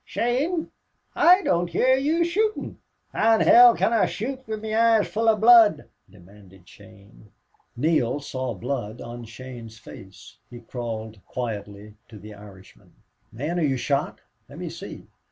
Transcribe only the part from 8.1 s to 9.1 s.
then saw blood